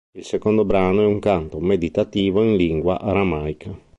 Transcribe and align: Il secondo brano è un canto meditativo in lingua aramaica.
Il 0.17 0.23
secondo 0.23 0.65
brano 0.65 1.03
è 1.03 1.05
un 1.05 1.19
canto 1.19 1.59
meditativo 1.59 2.41
in 2.41 2.55
lingua 2.55 2.99
aramaica. 2.99 3.69